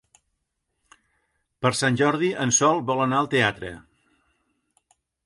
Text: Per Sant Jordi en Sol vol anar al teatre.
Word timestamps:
Per 1.65 1.71
Sant 1.79 1.99
Jordi 2.01 2.29
en 2.47 2.53
Sol 2.61 2.81
vol 2.89 3.05
anar 3.05 3.21
al 3.25 3.29
teatre. 3.35 3.71